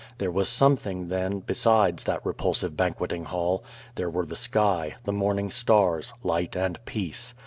[0.17, 3.63] There was something, then, besides that repulsive banqueting hall.
[3.93, 7.35] There were the sky, the morning stars, light and peace.